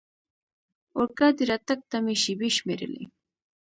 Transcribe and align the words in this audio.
اورګاډي 0.97 1.43
راتګ 1.51 1.79
ته 1.89 1.97
مې 2.03 2.15
شېبې 2.23 2.49
شمېرلې. 2.57 3.03